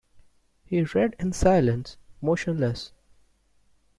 He 0.65 0.81
read 0.81 1.15
in 1.19 1.31
silence, 1.31 1.95
motionless. 2.23 2.91